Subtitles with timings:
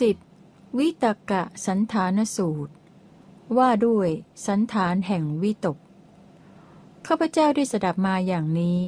[0.00, 0.16] สิบ
[0.78, 2.72] วิตกะสันฐานสูตร
[3.58, 4.08] ว่าด้วย
[4.46, 5.78] สันฐานแห่งวิตก
[7.06, 8.78] ข้าพเจ้าได้สดับมาอย่างนี้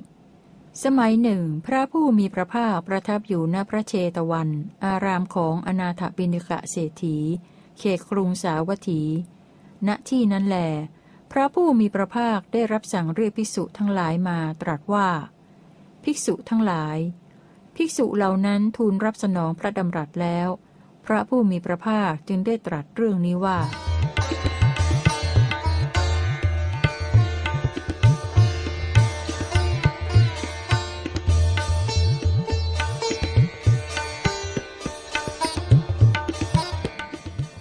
[0.85, 4.49] สมัยหนึ่ง พระผู้มีพระภาคประทับอยู่ณพระเชตวัน
[4.85, 7.17] อารามของอนาถบิณิกะเศรษฐี
[7.79, 9.03] เขตกรุงสาวัตถี
[9.87, 10.59] ณที่นั้นแหล
[11.33, 15.09] พระผู้มีพระภาคได้รับสั่งเรียกภิกษุทั้งหลายมาตรัสว่า
[16.05, 16.99] ภิกษุทั้งหลาย
[17.77, 20.49] ภิกษุเหล่านั้นทูลรับสนองพระดำรัสแล้ว
[21.07, 23.59] พระผู้มีพระภาคจึงได้ตรัสเรื่องนี้ว่า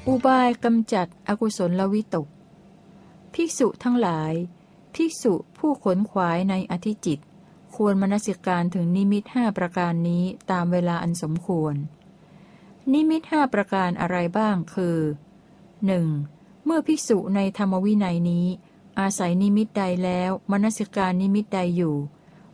[0.08, 2.28] อุบายกำจัดอกุศลลวิตก
[3.34, 4.34] ภิกษุทั้งหลาย
[4.94, 7.20] ภิกษุผู้ขนขวายในอธิจิต
[7.76, 11.76] ควรมนสิการถึงนิมิตห้าประการนี้ตามเวลาอันสมควร
[12.94, 14.98] นิมิตห้าประการอะไรบ้างคือ
[15.82, 16.66] 1.
[16.66, 18.46] เมื่อภิกษุในธรรมวินัยนี้
[19.00, 21.96] อาศัยนิมิตใดแล้วมนสิการนิมิตใดอยู่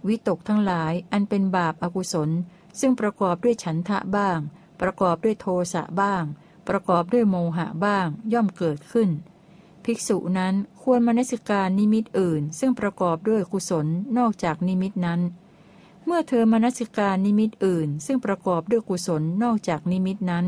[0.08, 2.30] วิตกทั้งหลายอันเป็นบาปอากุศล
[2.80, 4.40] ซึ่งประกอบด้วยฉันทะบ้าง
[4.82, 6.24] ประกอบด้วยโทสะบ้าง
[6.68, 9.10] ประกอบด้วยโมหะบ้างย่อมเกิดขึ้น
[9.84, 15.22] ภิกษุนั้นควรมนสิการนิมิตอื่น ซึ่งประกอบด้วยกุศลนอกจากนิมิตนั้น
[16.06, 20.46] เมื่อเธอมนสิการนิมิตอื่น ซึ่งประกอบด้วยกุศลนอกจากนิมิตนั้น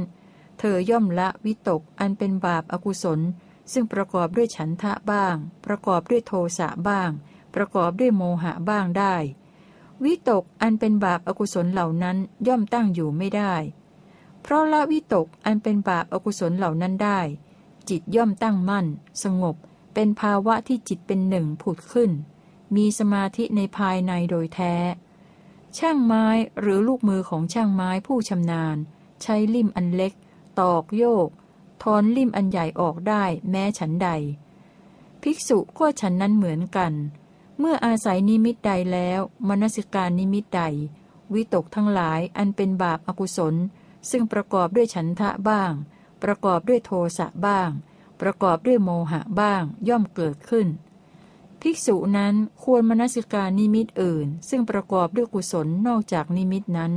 [0.59, 3.19] เธอย่อมละวิตกอันเป็นบาปอากุศล
[3.72, 7.09] ซึ่งประกอบด้วยฉันทะบ้าง ประกอบด้วยโทสะบ้าง
[7.55, 9.16] ประกอบด้วยโมหะบ้างได้
[10.03, 13.53] วิตกอันเป็นบาปอากุศลเหล่านั้นย่อมตั้งอยู่ไม่ได้
[14.42, 17.19] เพราะละวิตกอันเป็นบาปอากุศลเหล่านั้นได้
[17.89, 18.86] จิตย่อมตั้งมั่น
[19.23, 19.55] สงบ
[19.94, 22.11] เป็นภาวะที่จิตเป็นหนึ่งผุดขึ้น
[22.75, 24.73] มีสมาธิในภายในโดยแท้
[25.77, 26.25] ช่างไม้
[26.59, 28.77] หรือลูกมือของช่างไม้ผู้ชำนาญ
[29.21, 30.13] ใช้ลิ่มอันเล็ก
[30.59, 31.29] ตอกโยก
[31.83, 34.09] ทอนลิ่มอันใหญ่ออกได้แม้ฉันใด
[35.21, 36.93] ภิกษุก็ฉันนั้นเหมือนกัน
[37.59, 40.64] เมื่ออาศัยนิมิตใดแล้ว มนสิการนิมิตใด
[41.33, 43.55] วิตกทั้งหลายอันเป็นบาปอากุศล
[44.09, 45.73] ซึ่งประกอบด้วยฉันทะบ้าง
[46.23, 47.69] ประกอบด้วยโทสะบ้าง
[48.21, 50.67] ประกอบด้วยโมหะบ้างย่อมเกิดขึ้น
[51.61, 56.93] ภิกษุนั้นควรมนสิการนิมิตอื่น ซึ่งประกอบด้วยกุศลนอกจากนิมิตนั้น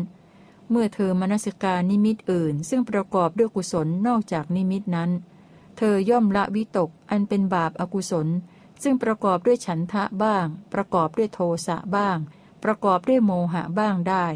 [0.71, 5.11] เมื่อเธอมนสิการนิมิตอื่น ซึ่งประกอบด้วยกุศลนอกจากนิมิตนั้น
[5.77, 8.29] เธอย่อมละวิตกอันเป็นบาปอากุศล
[8.83, 12.19] ซึ่งประกอบด้วยฉันทะบ้าง ประกอบด้วยโทสะบ้าง
[12.65, 14.27] ประกอบด้วยโมหะบ้างได้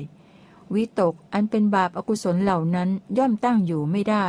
[0.74, 4.26] วิตกอันเป็นบาปอากุศลเหล่านั้นย่อมตั้งอยู่ไม่ได้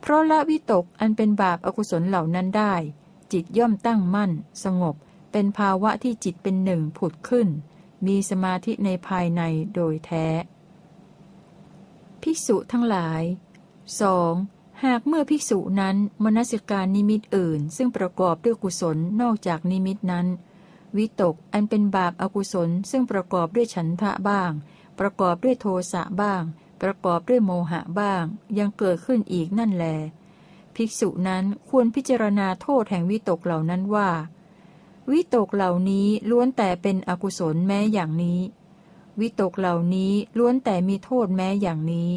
[0.00, 2.74] เพราะละวิตกอันเป็นบาปอากุศลเหล่านั้นได้
[3.32, 4.30] จิตย่อมตั้งมั่น
[4.64, 4.94] สงบ
[5.32, 7.48] เป็นภาวะที่จิตเป็นหนึ่งผุดขึ้น
[8.06, 9.42] มีสมาธิในภายใน
[9.74, 10.26] โดยแท้
[12.22, 13.22] ภิกษุทั้งหลาย
[14.02, 14.84] 2.
[14.84, 20.26] หากเมื่อภิกษุนั้นมนสิการนิมิตอื่น ซึ่งประกอบด้วยกุศลนอกจากนิมิตนั้น
[20.96, 24.52] วิตกอันเป็นบาปอากุศลซึ่งประกอบด้วยฉันทะบ้าง
[24.98, 26.42] ประกอบด้วยโทสะบ้าง
[26.82, 28.24] ประกอบด้วยโมหะบ้าง
[28.58, 29.86] ยังเกิดขึ้นอีกนั่นแล
[30.76, 34.10] ภิกษุนั้นควรพิจารณาโทษแห่งวิตกเหล่านั้นว่า
[35.12, 38.40] วิตกเหล่านี้ล้วนแต่เป็นอกุศลแม้อย่างนี้
[39.20, 42.10] วิตกเหล่านี้ล้วนแต่มีโทษแม้อย่างนี้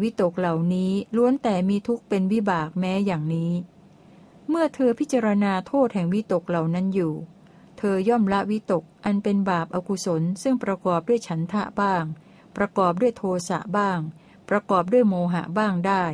[0.00, 3.52] วิตกเหล่านี้ล้วนแต่มีทุกข์เป็นวิบากแม้อย่างนี้
[4.48, 7.14] เมื่อเธอพิจารณาโทษแห่งวิตกเหล่านั้นอยู่
[7.78, 12.04] เธอย่อมละวิตกอันเป็นบาปอากุศลซึ่งประกอบด้วยฉันทะบ้าง
[12.56, 14.00] ประกอบด้วยโทสะบ้าง
[14.48, 16.04] ประกอบด้วยโมหะบ้างได้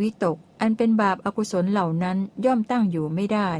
[0.00, 3.50] วิตก อันเป็นบาปอากุศลเหล่านั้นย่อมตั้งอยู่ไม่ได้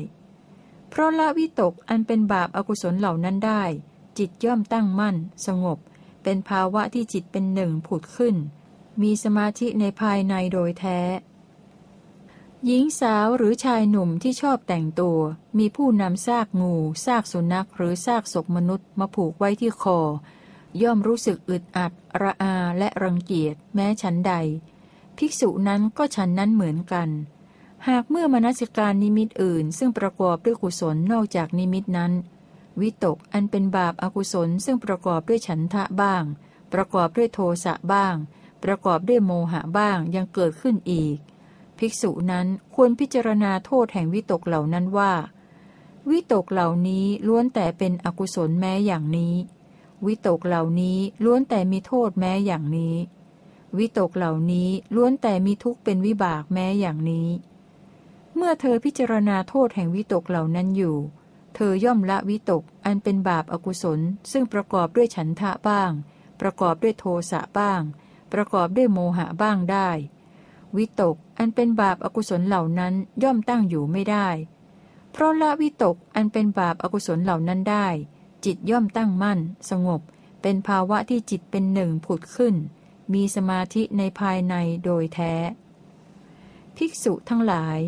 [0.91, 3.63] เพราะละวิตกอันเป็นบาปอากุศลเหล่านั้นได้
[4.19, 5.79] จิตย่อมตั้งมั่น สงบ
[6.23, 8.37] เป็นภาวะที่จิตเป็นหนึ่งผุดขึ้น
[9.03, 11.01] มีสมาธิในภายในโดยแท้
[12.67, 15.19] หญิงสาวหรือชายหนุ่มที่ชอบแต่งตัว
[15.59, 16.75] มีผู้นำซากงู
[17.07, 20.01] ซากสุนัขหรือซากศพมนุษย์มาผูกไว้ที่คอ
[20.83, 24.35] ย่อมรู้สึกอึดอัด ระอาและรังเกียจแม้ฉันใด
[25.19, 27.09] ภิกษุนั้นก็ฉันนั้นเหมือนกัน
[27.89, 32.13] หากเมื่อมนสิการนิมิตอื่น ซึ่งประกอบด้วยกุศลนอกจากนิมิตนั้น
[32.81, 36.25] วิตกอันเป็นบาปอากุศลซึ่งประกอบด้วยฉันทะบ้าง
[36.73, 38.15] ประกอบด้วยโทสะบ้าง
[38.65, 41.17] ประกอบด้วยโมหะบ้างยังเกิดขึ้นอีก
[41.79, 45.13] ภิกษุนั้นควรพิจารณาโทษแห่งวิตกเหล่านั้นว่า
[46.11, 49.35] วิตกเหล่านี้ล้วนแต่เป็นอกุศลแม้อย่างนี้
[50.07, 52.97] วิตกเหล่านี้ล้วนแต่มีโทษแม้อย่างนี้
[53.79, 57.29] วิตกเหล่านี้ล้วนแต่มีทุกข์เป็นวิบากแม้อย่างนี้
[58.37, 60.97] เมื่อเธอพิจารณาโทษแห่งวิตกเหล่านั้นอยู่
[61.55, 64.01] เธอย่อมละวิตกอันเป็นบาปอากุศล
[64.33, 65.91] ซึ่งประกอบด้วยฉันทะบ้าง
[66.41, 67.83] ประกอบด้วยโทสะบ้าง
[68.33, 69.89] ประกอบด้วยโมหะบ้างได้
[70.77, 74.29] วิตกอันเป็นบาปอากุศลเหล่านั้นย่อมตั้งอยู่ไม่ได้
[75.13, 77.87] เพราะละวิตกอันเป็นบาปอากุศลเหล่านั้นได้
[78.45, 79.39] จิตย่อมตั้งมั่น
[79.71, 80.01] สงบ
[80.43, 82.55] เป็นภาวะที่จิตเป็นหนึ่งผุดขึ้น
[83.15, 84.55] มีสมาธิในภายใน
[84.85, 85.35] โดยแท้
[86.77, 87.81] ภิกษุทั้งหลาย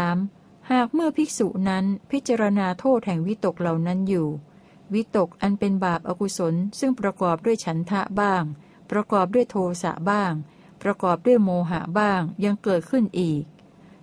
[0.00, 0.70] 3.
[0.70, 4.28] หากเมื่อภิกษุนั้นพิจารณาโทษแห่งวิตกเหล่านั้นอยู่
[4.94, 8.42] วิตกอันเป็นบาปอากุศลซึ่งประกอบด้วยฉันทะบ้าง
[8.90, 10.32] ประกอบด้วยโทสะบ้าง
[10.82, 13.44] ประกอบด้วยโมหะบ้างยังเกิดขึ้นอีก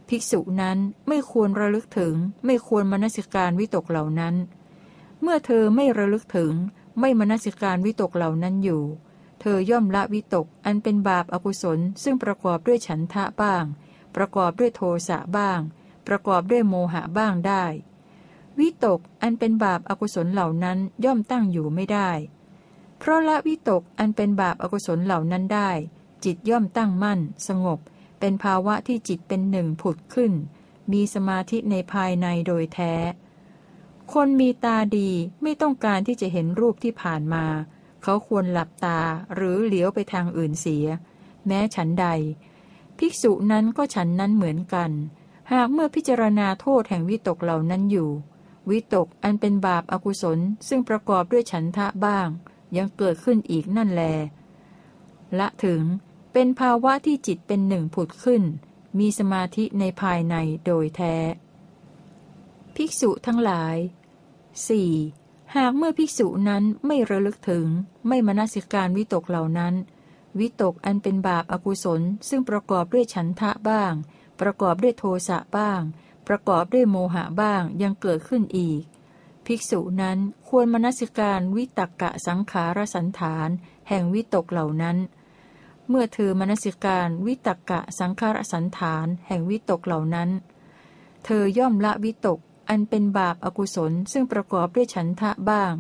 [0.08, 0.78] ภิกษุนั้น
[1.08, 2.16] ไม่ควรระลึกถึง
[2.46, 4.36] ไม่ควรมนสิการวิตกเหล่านั้น
[5.22, 6.54] เมื่อเธอไม่ระลึกถึง
[7.00, 8.84] ไม่มนสิการวิตกเหล่านั้นอยู่
[9.42, 13.64] เธอย่อมละวิตกอันเป็นบาปอากุศล ซึ่งประกอบด้วยฉันทะบ้าง
[14.16, 15.60] ประกอบด้วยโทสะบ้าง
[16.08, 17.66] ประกอบด้วยโมหะบ้างได้
[18.60, 22.10] วิตกอันเป็นบาปอากุศลเหล่านั้นย่อมตั้งอยู่ไม่ได้
[22.98, 25.70] เพราะละวิตกอันเป็นบาปอากุศลเหล่านั้นได้
[26.24, 27.80] จิตย่อมตั้งมั่น สงบ
[28.20, 30.34] เป็นภาวะที่จิตเป็นหนึ่งผุดขึ้น
[30.92, 32.94] มีสมาธิในภายในโดยแท้
[34.14, 35.10] คนมีตาดี
[35.42, 37.46] ไม่ต้องการที่จะเห็นรูปที่ผ่านมา
[38.04, 39.00] เขาควรหลับตา
[39.36, 40.86] หรือเหลียวไปทางอื่นเสีย
[41.48, 42.08] แม้ฉันใด
[42.98, 44.92] ภิกษุนั้นก็ฉันนั้นเหมือนกัน
[45.52, 48.10] หากเมื่อพิจารณาโทษแห่งวิตกเหล่านั้นอยู่
[48.70, 52.28] วิตกอันเป็นบาปอากุศลซึ่งประกอบด้วยฉันทะบ้าง
[52.78, 54.04] ยังเกิดขึ้นอีกนั่นแล
[55.40, 55.82] ละถึง
[56.34, 58.44] เป็นภาวะที่จิตเป็นหนึ่งผุดขึ้น
[59.00, 60.36] มีสมาธิในภายใน
[60.66, 61.16] โดยแท้
[62.76, 63.78] ภิกษุทั้งหลาย
[64.58, 65.19] 4.
[65.56, 67.68] หากเมื่อภิกษุนั้นไม่ระลึกถึง
[68.08, 69.74] ไม่มนสิการวิตกเหล่านั้น
[70.40, 73.94] วิตกอันเป็นบาปอากุศล ซึ่งประกอบด้วยฉันทะบ้าง
[74.40, 75.82] ประกอบด้วยโทสะบ้าง
[76.28, 78.84] ประกอบด้วยโมหะบ้างยังเกิดขึ้นอีก
[79.46, 80.18] ภิกษุนั้น
[80.48, 83.50] ควรมนสิการวิตกกะสังขารสันฐาน
[83.90, 84.98] แห่งวิตกเหล่านั้น
[85.90, 90.30] เมื่อเธอมนสิการวิตกะสังขารสันฐาน แห่งวิตกเหล่านั้น
[91.26, 95.74] เธอย่อมละวิตก อันเป็นบาปอากุศลซึ่งประกอบด้วยฉันทะบ้าง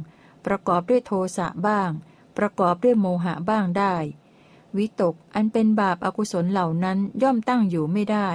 [0.45, 1.89] ประกอบด้วยโทสะบ้าง
[2.37, 3.95] ประกอบด้วยโมหะบ้างได้
[4.77, 8.29] วิตกอันเป็นบาปอากุศลเหล่านั้นย่อมตั้งอยู่ไม่ได้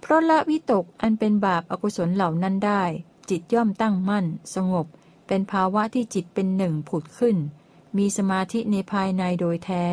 [0.00, 2.82] เพราะละวิตกอันเป็นบาปอากุศลเหล่านั้นได้
[3.30, 4.86] จิตย่อมตั้งมั่น สงบ
[5.26, 7.36] เป็นภาวะที่จิตเป็นหนึ่งผุดขึ้น
[7.96, 9.84] มีสมาธิในภายในโดยแท้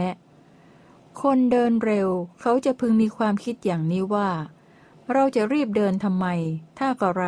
[1.21, 2.09] คนเดินเร็ว
[2.41, 4.29] เขาจะพึงมีความคิดอย่างนี้ว่า
[5.11, 6.25] เราจะรีบเดินทำไม
[6.79, 7.23] ถ้ากะไร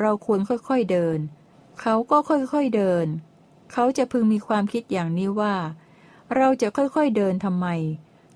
[0.00, 1.18] เราควรค่อยๆเดิน
[1.80, 3.06] เขาก็ค่อยๆเดิน
[3.72, 5.54] เขาจะพึงมีความคิดอย่างนี้ว่า
[6.36, 7.66] เราจะค่อยๆเดินทำไม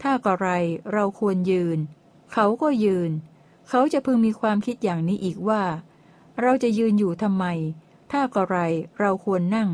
[0.02, 0.48] ถ้ากะไร
[0.92, 1.78] เราควรยืน
[2.32, 3.10] เขาก็ยืน
[3.68, 5.62] เขาจะพึงมีความคิดอย่างนี้อีกว่า
[6.40, 7.44] เราจะยืนอยู่ทำไม
[8.10, 8.56] ถ้ากะไร
[9.00, 9.70] เราควรนั่ง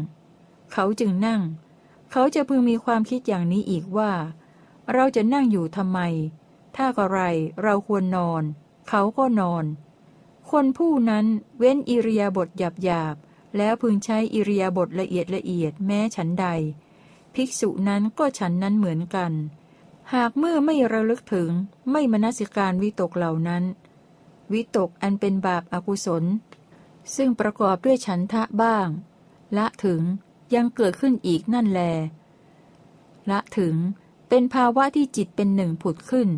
[0.72, 1.42] เขาจึงนั่ง
[2.10, 4.12] เขาจะพึงมีความคิดอย่างนี้อีกว่า
[4.94, 6.00] เราจะนั่งอยู่ทำไม
[6.76, 7.20] ถ้ากะไร
[7.62, 8.42] เราควรนอน
[8.88, 9.64] เขาก็นอน
[10.50, 11.26] คนผู้นั้น
[11.58, 13.16] เว้นอิริยาบถหยาบหยาบ
[13.56, 16.46] แล้วพึงใช้อิริยาบถละเอียดละเอียดแม้ฉันใด
[17.34, 19.32] ภิกษุนั้นก็ฉันนั้นเหมือนกัน
[20.14, 21.50] หากเมื่อไม่ระลึกถึง
[21.90, 23.64] ไม่มนสิการวิตกเหล่านั้น
[24.52, 26.24] วิตกอันเป็นบาปอากุศล
[27.14, 28.88] ซึ่งประกอบด้วยฉันทะบ้าง
[29.56, 30.02] ละถึง
[30.54, 31.80] ยังเกิดขึ้นอีกนั่นแล
[33.30, 33.74] ละถึง
[34.28, 36.28] เป็นภาวะที่จิตเป็นหนึ่งผุดขึ้น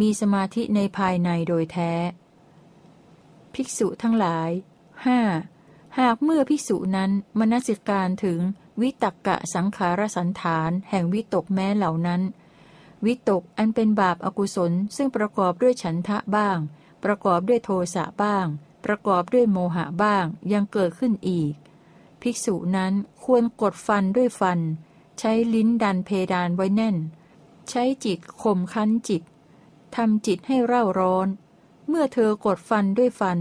[0.00, 1.92] มีสมาธิในภายในโดยแท้
[3.54, 4.50] ภิกษุทั้งหลาย
[5.06, 5.20] ห้า
[5.98, 8.40] หากเมื่อภิกษุนั้นมนสิการถึง
[8.80, 12.22] วิตกกะสังขารสันฐานแห่งวิตกแม้เหล่านั้น
[13.06, 16.58] วิตกอันเป็นบาปอากุศลซึ่งประกอบด้วยฉันทะบ้าง
[17.04, 18.46] ประกอบด้วยโทสะบ้าง
[18.84, 21.54] ประกอบด้วยโมหะบ้างยังเกิดขึ้นอีก
[22.22, 22.92] ภิกษุนั้น
[23.24, 24.58] ควรกดฟันด้วยฟัน
[25.18, 26.96] ใช้ลิ้นดันเพดานไว้แน่น
[27.70, 29.22] ใช้จิตข่มคั้นจิต
[29.96, 31.28] ทำจิตให้เร่าร้อน
[31.88, 33.38] เมื่อเธอกดฟันด้วยฟัน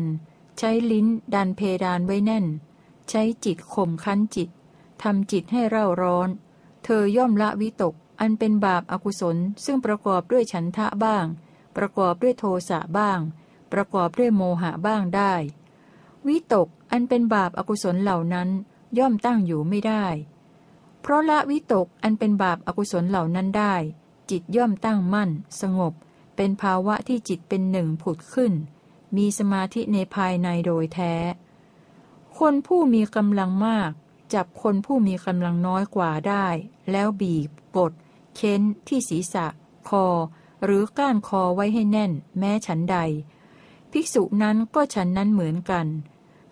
[0.57, 2.45] ใช้ลิ้นดันเพดานไว้แน่น
[3.09, 4.49] ใช้จิตข่มคั้นจิต
[5.03, 6.29] ทำจิตให้เร่าร้อน
[6.83, 11.25] เธอย่อมละวิตก อันเป็นบาปอากุศล ซึ่งประกอบด้วยฉันทะบ้าง
[11.77, 13.19] ประกอบด้วยโทสะบ้าง
[13.73, 15.33] ประกอบด้วยโมหะบ้างได้
[16.27, 18.49] วิตกอันเป็นบาปอากุศลเหล่านั้น
[18.97, 20.05] ย่อมตั้งอยู่ไม่ได้
[21.01, 23.75] เพราะละวิตกอันเป็นบาปอากุศลเหล่านั้นได้
[24.29, 25.29] จิตย่อมตั้งมั่น
[25.61, 25.93] สงบ
[26.37, 28.53] เป็นภาวะที่จิตเป็นหนึ่งผุดขึ้น
[29.17, 31.13] มีสมาธิในภายในโดยแท้
[32.37, 33.91] คนผู้มีกำลังมาก
[34.33, 36.47] จับคนผู้มีกำลังน้อยกว่าได้
[36.91, 37.91] แล้วบีบกด
[38.35, 39.47] เค้น ที่ศีรษะ
[39.89, 40.05] คอ
[40.63, 42.97] หรือก้านคอไว้ให้แน่น แม้ฉันใด
[43.91, 45.87] ภิกษุนั้นก็ฉันนั้นเหมือนกัน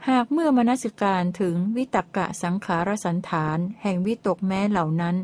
[0.08, 5.16] หากเมื่อมนสิการถึงวิตกกะสังขารสันฐาน แห่งวิตกแม้เหล่านั้น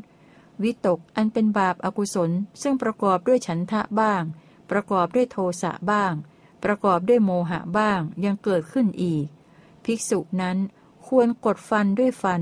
[0.63, 4.23] วิตกอันเป็นบาปอากุศล ซึ่งประกอบด้วยฉันทะบ้าง
[4.71, 6.13] ประกอบด้วยโทสะบ้าง
[6.63, 9.25] ประกอบด้วยโมหะบ้างยังเกิดขึ้นอีก
[9.85, 10.57] ภิกษุนั้น
[11.07, 12.41] ควรกดฟันด้วยฟัน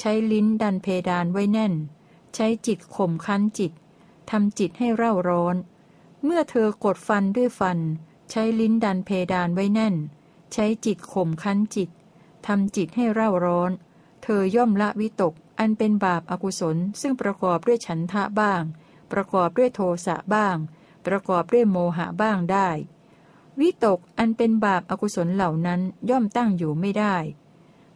[0.00, 1.74] ใช้ลิ้นดันเพดานไว้แน่น
[2.34, 3.72] ใช้จิตข่มคั้นจิต
[4.30, 5.56] ทำจิตให้เร่าร้อน
[6.24, 7.78] เมื่อเธอกดฟันด้วยฟัน
[8.30, 9.94] ใช้ลิ้นดันเพดานไว้แน่น
[10.52, 11.90] ใช้จิตข่มคั้นจิต
[12.46, 13.70] ทำจิตให้เร่าร้อน
[14.22, 18.62] เธอย่อมละวิตก อันเป็นบาปอากุศลซึ่งประกอบด้วยฉันทะบ้าง
[19.12, 20.56] ประกอบด้วยโทสะบ้าง
[21.06, 22.68] ประกอบด้วยโมหะบ้างได้
[23.60, 25.80] วิตกอันเป็นบาปอากุศลเหล่านั้น
[26.10, 27.16] ย่อมตั้งอยู่ไม่ได้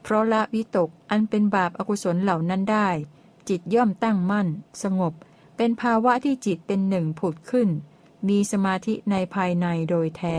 [0.03, 2.89] เพราะละวิตกอันเป็นบาปอากุศลเหล่านั้นได้
[3.49, 4.49] จิตย่อมตั้งมั่น
[4.83, 5.13] สงบ
[5.57, 7.69] เป็นภาวะที่จิตเป็นหนึ่งผุดขึ้น
[8.29, 10.37] มีสมาธิในภายในโดยแท้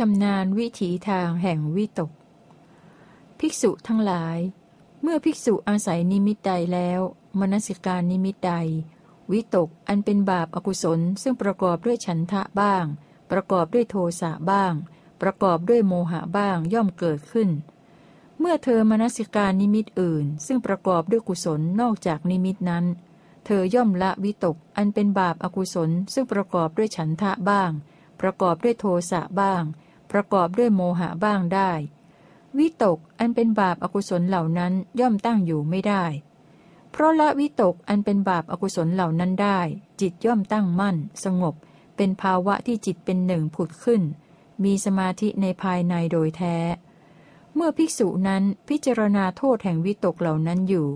[0.00, 2.10] ชำนาญวิถีทางแห่งวิตก
[3.38, 4.38] ภิกษุทั้งหลาย
[5.02, 7.00] เมื่อภิกษุอาศัยนิมิตใดแล้ว
[7.40, 8.54] มนสิการนิมิตใด
[9.32, 12.84] วิตกอันเป็นบาปอากุศลซึ่งประกอบด้วยฉันทะบ้าง
[13.30, 14.72] ประกอบด้วยโทสะบ้าง
[15.22, 17.50] ประกอบด้วยโมหะบ้างย่อมเกิดขึ้น
[18.38, 22.84] เมื่อเธอมนสิการนิมิตอื่น ซึ่งประกอบด้วยกุศลนอกจากนิมิตนั้น
[23.44, 27.70] เธอย่อมละวิตกอันเป็นบาปอากุศลซึ่งประกอบด้วยฉันทะบ้าง
[28.20, 29.64] ประกอบด้วยโทสะบ้าง
[30.10, 31.72] ประกอบด้วยโมหะบ้างได้
[32.58, 36.04] วิตกอันเป็นบาปอากุศลเหล่านั้นย่อมตั้งอยู่ไม่ได้
[36.90, 39.60] เพราะละวิตกอันเป็นบาปอากุศลเหล่านั้นได้
[40.00, 41.54] จิตย่อมตั้งมั่น สงบ
[41.96, 44.02] เป็นภาวะที่จิตเป็นหนึ่งผุดขึ้น
[44.64, 46.56] มีสมาธิในภายในโดยแท้
[47.54, 50.88] เมื่อภิกษุนั้นพิจารณาโทษแห่งวิตกเหล่านั้นอยู่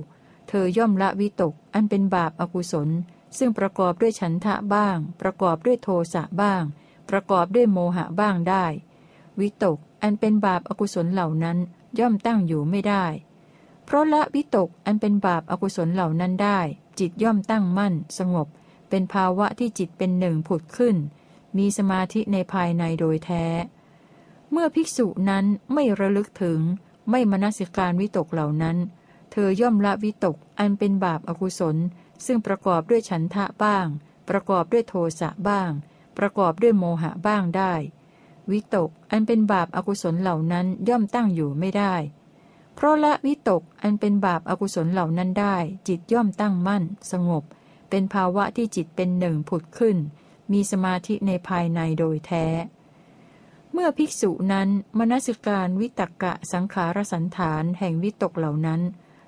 [0.48, 2.88] เธอย่อมละวิตกอันเป็นบาปอากุศล
[3.38, 6.62] ซึ่งประกอบด้วยฉันทะบ้าง ประกอบด้วยโทสะบ้าง
[7.10, 8.66] ประกอบด้วยโมหะบ้างได้
[9.40, 11.58] วิตก อันเป็นบาปอากุศลเหล่านั้น
[11.98, 13.04] ย่อมตั้งอยู่ไม่ได้
[13.84, 16.60] เพราะละวิตกอันเป็นบาปอากุศลเหล่านั้นได้
[16.98, 18.46] จิตย่อมตั้งมั่น สงบ
[18.88, 20.96] เป็นภาวะที่จิตเป็นหนึ่งผุดขึ้น
[21.56, 23.44] มีสมาธิในภายในโดยแท้
[24.50, 26.60] เมื่อภิกษุนั้นไม่ระลึกถึง
[27.10, 28.76] ไม่มนสิการวิตกเหล่านั้น
[29.30, 31.76] เธอย่อมละวิตกอันเป็นบาปอากุศล
[32.26, 33.86] ซึ่งประกอบด้วยฉันทะบ้าง
[34.28, 35.70] ประกอบด้วยโทสะบ้าง
[36.18, 37.74] ประกอบด้วยโมหะบ้างได้
[38.52, 41.94] วิตก อันเป็นบาปอากุศลเหล่านั้นย่อมตั้งอยู่ไม่ได้
[42.74, 45.56] เพราะละวิตกอันเป็นบาปอากุศลเหล่านั้นได้
[45.88, 47.44] จิตย่อมตั้งมั่น สงบ
[47.90, 49.96] เป็นภาวะที่จิตเป็นหนึ่งผุดขึ้น
[50.52, 52.46] มีสมาธิในภายในโดยแท้
[53.72, 58.80] เมื่อภิกษุนั้นมนสิการวิตกกะสังขารสันฐานแห่งวิตกเหล่านั้น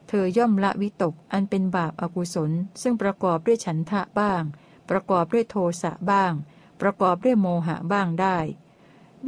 [0.08, 2.50] เธอย่อมละวิตกอันเป็นบาปอากุศล
[2.82, 4.42] ซึ่งประกอบด้วยฉันทะบ้าง
[4.90, 6.32] ประกอบด้วยโทสะบ้าง
[6.80, 8.38] ประกอบด้วยโมหะบ้างได้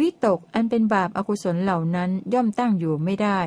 [0.01, 3.41] วิตกอันเป็นบาปอากุศลเหล่านั้นย่อมตั้งอยู่ไม่ได้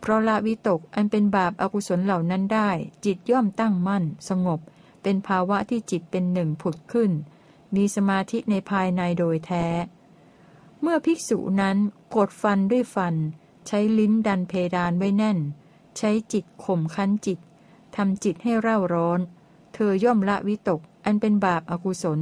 [0.00, 2.70] เพราะละวิตกอันเป็นบาปอากุศลเหล่านั้นได้
[3.04, 4.60] จิตย่อมตั้งมั่น สงบ
[5.02, 7.10] เป็นภาวะที่จิตเป็นหนึ่งผุดขึ้น
[7.74, 9.66] มีสมาธิในภายในโดยแท้
[10.80, 11.76] เมื่อภิกษุนั้น
[12.14, 13.14] กดฟันด้วยฟัน
[13.66, 15.38] ใช้ลิ้นดันเพดานไว้แน่น
[15.98, 17.38] ใช้จิตข่มคั้นจิต
[17.96, 19.20] ทำจิตให้เร่าร้อน
[19.74, 22.20] เธอย่อมละวิตกอันเป็นบาปอากุศล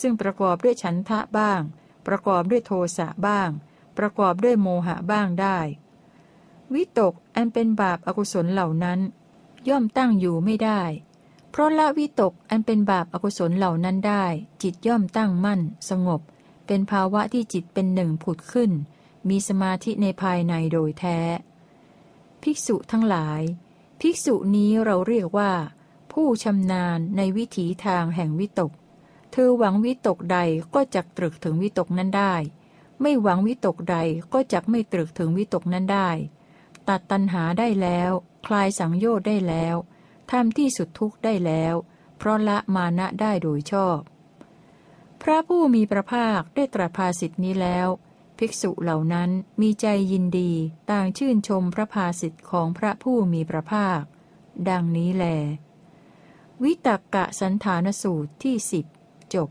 [0.00, 1.60] ซึ่งประกอบด้วยฉันทะบ้าง
[2.06, 3.50] ประกอบด้วยโทสะบ้าง
[3.98, 5.58] ประกอบด้วยโมหะบ้างได้
[6.74, 9.00] วิตกอันเป็นบาปอากุศลเหล่านั้น
[9.68, 10.82] ย่อมตั้งอยู่ไม่ได้
[11.50, 14.24] เพราะละวิตกอันเป็นบาปอากุศลเหล่านั้นได้
[14.62, 16.20] จิตย่อมตั้งมั่น สงบ
[16.66, 18.70] เป็นภาวะที่จิตเป็นหนึ่งผุดขึ้น
[19.28, 21.18] มีสมาธิในภายในโดยแท้
[22.42, 23.40] ภิกษุทั้งหลาย
[24.00, 25.52] ภิกษุนี้เราเรียกว่า
[26.12, 28.72] ผู้ชำนาญในวิถีทางแห่งวิตก
[29.32, 30.38] เธอหวังวิตกใด
[30.74, 32.34] ก็จักตรึกถึงวิตกนั้นได้
[33.00, 33.96] ไม่หวังวิตกใด
[34.32, 36.10] ก็จักไม่ตรึกถึงวิตกนั้นได้
[36.88, 38.10] ตัดตัณหาได้แล้ว
[38.46, 39.76] คลายสังโยชน์ได้แล้ว
[40.30, 41.74] ทำที่สุดทุกข์ได้แล้ว
[42.18, 43.98] เพราะละมานะได้โดยชอบ
[45.22, 47.88] พระผู้มีพระภาคได้ตรัสภาสิทธินี้แล้ว
[48.38, 50.52] ภิกษุเหล่านั้นมีใจยินดี
[50.90, 54.02] ต่างชื่นชมพระภาสิทธิของพระผู้มีพระภาค
[54.68, 55.24] ดังนี้แล
[56.62, 58.86] วิตักกะสันฐานสูตรที่สิบ
[59.34, 59.48] จบ